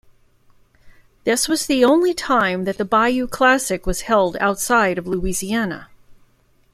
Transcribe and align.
This 1.25 1.47
was 1.47 1.67
the 1.67 1.85
only 1.85 2.15
time 2.15 2.63
that 2.63 2.79
the 2.79 2.85
Bayou 2.85 3.27
Classic 3.27 3.85
was 3.85 4.01
held 4.01 4.35
outside 4.37 4.97
of 4.97 5.05
Louisiana. 5.05 5.89